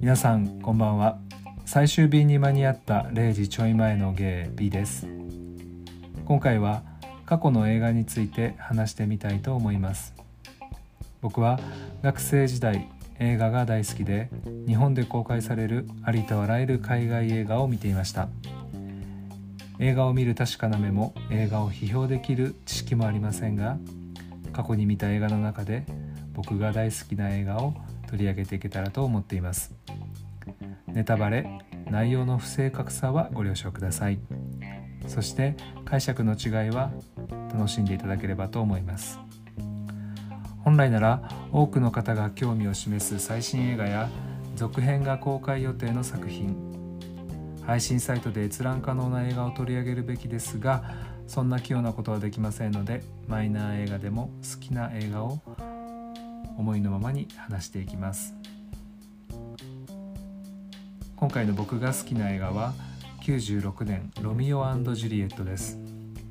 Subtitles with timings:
[0.00, 1.18] 皆さんこんばんは。
[1.66, 5.08] 最終便に間に合った0時ちょい前の芸 B です。
[6.24, 6.84] 今回は
[7.26, 10.14] 過去の映画について話してみたいと思います。
[11.20, 11.58] 僕は
[12.00, 12.88] 学生時代
[13.18, 14.30] 映画が大好きで
[14.68, 18.28] 日本で公開されるありとあらゆる海外映画を見ていました。
[19.80, 23.78] 映画を見る確かな目も映画を批評できる知識もありませんが
[24.52, 25.84] 過去に見た映画の中で
[26.34, 27.74] 僕が大好きな映画を
[28.08, 29.74] 取り上げていけたらと思っています。
[30.86, 34.18] ネタバレ内容の不正確さはご了承ください。
[35.06, 36.90] そして解釈の違いは
[37.52, 39.20] 楽しんでいただければと思います。
[40.64, 44.08] 本来なら多くの方が興味を示す最新映画や
[44.56, 46.68] 続編が公開予定の作品。
[47.68, 50.82] 配信サイトで閲覧可能な映画を取り上げるべきですが
[51.26, 55.38] そんな器用なことはできませんのでマイナー映画でも好きな映画を
[56.58, 58.34] 思いのままに話していきます。
[61.16, 62.74] 今回の僕が好きな映画は
[63.22, 64.62] 96年「ロミオ
[64.94, 65.78] ジュリエット」です。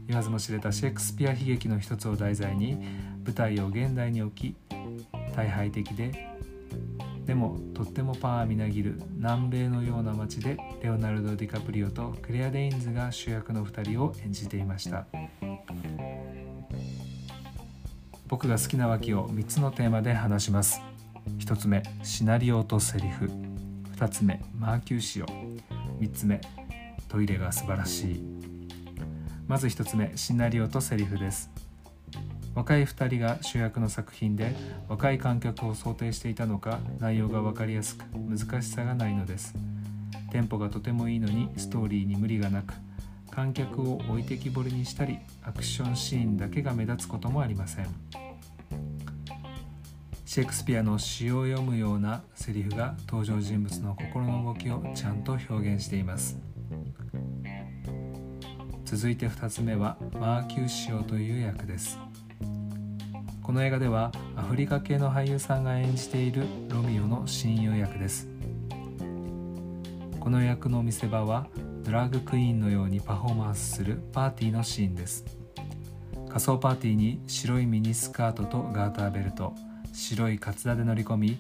[0.08, 2.78] 言わずも知れたシェイクスピア悲劇の一つを題材に
[3.25, 4.56] 舞台を現代に置き
[5.36, 6.38] 大敗的で
[7.25, 15.06] でもとってもパワーみなぎる南米のような街でレオナルド・ディカプリオとクレア・デインズが主役の2人を演じていました。
[18.28, 20.81] 僕が好きな脇を3つのテーマで話します。
[21.39, 23.31] 1つ目シナリオとセリフ。
[23.95, 26.42] 2つ目マーキューシオ3つ目
[27.08, 28.23] トイレが素晴らしい。
[29.47, 31.50] まず1つ目シナリオとセリフです。
[32.53, 34.56] 若い2人が主役の作品で
[34.89, 39.53] 若い観客を想定していたのか内容が分かりやすく難しさがないのです。
[40.31, 42.73] テンポがとてもいいのにストーリーに無理がなく
[43.38, 47.88] 観客を置いてきぼりにしたりアクションシーンだけが目立つこともありません。
[50.25, 56.39] シェイクスピアの詩を読むようなセリフが登場人物の心の動きをちゃんと表現しています。
[58.85, 62.00] 続いて2つ目はマーキューシオという役です。
[63.44, 68.28] この映画ではアフリカ系の俳優さんが演じているロミオの親友役です。
[70.19, 71.45] この役の見せ場は
[71.88, 75.24] ドラッグクイーンのようにパフォーマンスするパーティーのシーンです。
[76.28, 79.53] 仮装パーティーに白いミニスカートとガーターベルト
[79.94, 81.38] 白いカツラで乗り込み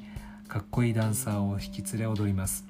[0.47, 2.63] かっこいいダンサーを引き連れ踊ります。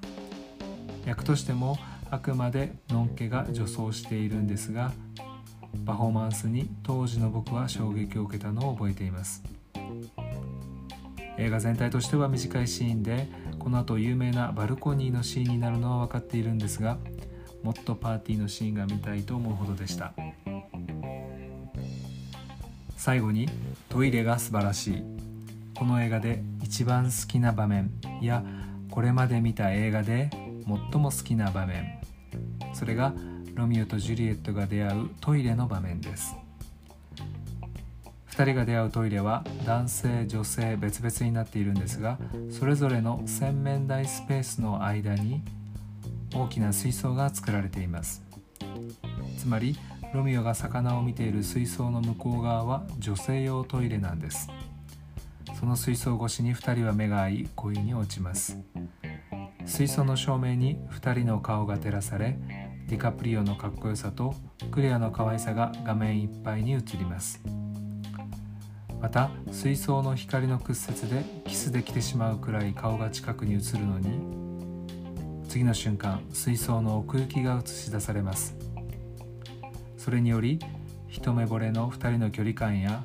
[1.06, 1.78] 役としても
[2.10, 4.92] あくまでのんけが女装しているんですが
[5.86, 9.44] パフォーマンスに当時の僕は衝撃を受けたのを覚えています。
[11.38, 13.28] 映画全体としては短いシーンで
[13.60, 16.98] この後有名なバルコニーのシーンになるのは分かっているんですが
[17.64, 20.14] もっとパーティーのシーンが見たいと思うほどでした。
[22.96, 23.48] 最後に
[23.90, 25.04] トイレが素晴らしい。
[25.76, 27.92] この映画で一番好きな場面。
[28.22, 28.44] や
[28.90, 30.30] これまで見た映画で
[30.92, 32.02] 最も好きな場面。
[32.74, 33.14] それが
[33.54, 36.36] ロミオとジュリエットが出会うトイレの場面です。
[38.38, 42.20] 2人が出会うトイレは男性女性別々になっているんですが
[42.52, 45.42] それぞれの洗面台スペースの間に
[46.34, 48.24] 大きな水槽が作られています。
[49.38, 49.78] つまり
[50.14, 54.50] ロミオが魚を見ている水槽の向こう側は女性用トイレなんです。
[55.60, 58.58] その水槽越しに2人は目が合い恋に落ちます。
[59.66, 62.38] 水槽の照明に2人の顔が照らされ
[62.88, 64.34] ディカプリオのかっこよさと
[64.72, 67.42] クレアの可愛さが画面いっぱいに映ります。
[69.02, 74.47] また水槽の光の屈折でキスできてしまうくらい顔が近くに映るのに
[75.48, 78.56] 次の瞬間水槽の奥行きが映し出されます。
[79.98, 80.60] それにより
[81.08, 83.04] 一目惚れの2人の距離感や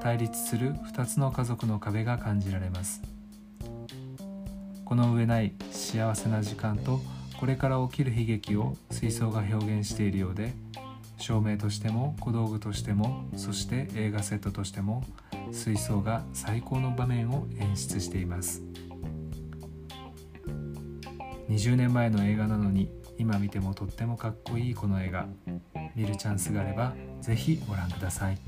[0.00, 3.02] 対立する2つの家族の壁が感じられます。
[4.84, 7.00] この上ない幸せな時間と
[7.38, 10.52] これから起きる悲劇を水槽が表現しているようで
[11.16, 15.04] 照明としても小道具としてもそして映画セットとしても
[15.52, 18.62] 水槽が最高の場面を演出しています。
[21.50, 22.88] 20年前の映画なのに
[23.18, 25.26] 今見てもとってもかっこいいこの映画。
[25.96, 28.38] 見るチャンスがあれば是非ご覧ください。